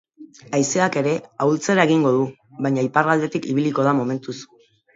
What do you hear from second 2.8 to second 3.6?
iparraldetik